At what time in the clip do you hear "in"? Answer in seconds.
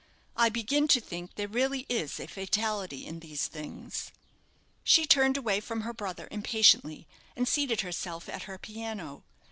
3.05-3.19